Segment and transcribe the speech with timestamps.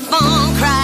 [0.00, 0.83] phone cry.